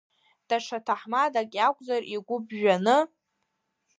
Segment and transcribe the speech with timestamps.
[0.47, 2.97] Даҽа ҭаҳмадак иакәзар, игәы ԥжәаны…